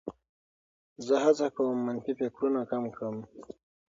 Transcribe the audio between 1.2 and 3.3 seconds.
هڅه کوم منفي فکرونه کم کړم.